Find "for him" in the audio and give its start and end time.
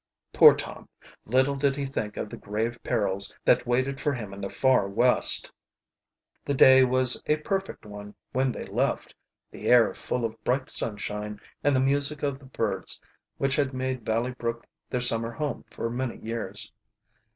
4.01-4.33